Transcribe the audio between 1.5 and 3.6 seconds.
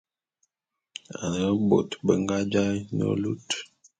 bôt be nga jaé ne lut.